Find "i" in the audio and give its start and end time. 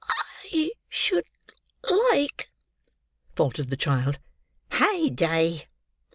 0.51-0.71